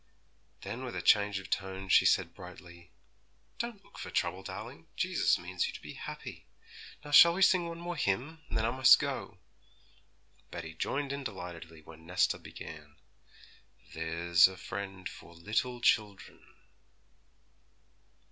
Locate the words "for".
3.99-4.09, 15.07-15.35